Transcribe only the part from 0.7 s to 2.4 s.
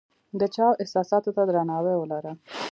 و احساساتو ته درناوی ولره!